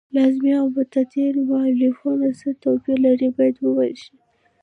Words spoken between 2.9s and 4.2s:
لري باید وویل شي.